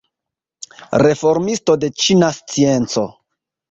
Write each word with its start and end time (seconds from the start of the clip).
Reformisto 1.03 1.79
de 1.85 1.93
ĉina 2.07 2.35
scienco. 2.43 3.09